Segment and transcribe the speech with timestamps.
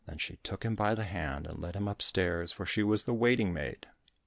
[0.17, 3.53] She took him by the hand and led him upstairs, for she was the waiting
[3.53, 3.85] maid.